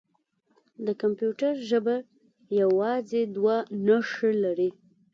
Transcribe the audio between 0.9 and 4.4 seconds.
کمپیوټر ژبه یوازې دوه نښې